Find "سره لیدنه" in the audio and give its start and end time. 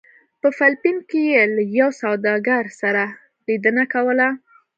2.81-3.83